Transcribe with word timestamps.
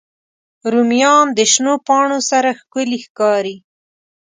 رومیان 0.71 1.25
د 1.37 1.39
شنو 1.51 1.73
پاڼو 1.87 2.19
سره 2.31 2.49
ښکلي 2.59 2.99
ښکاري 3.05 3.55